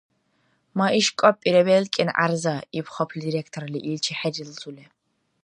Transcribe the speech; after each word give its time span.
–Ма 0.77 0.87
иш 0.99 1.07
кӀапӀира, 1.19 1.61
белкӀен 1.67 2.09
гӀярза!– 2.15 2.55
иб 2.79 2.87
хапли 2.93 3.19
директорли, 3.25 3.79
иличи 3.87 4.13
хӀерилзули. 4.19 4.85